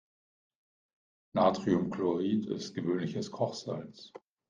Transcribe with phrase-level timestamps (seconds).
[1.33, 4.11] Natriumchlorid ist gewöhnliches Kochsalz.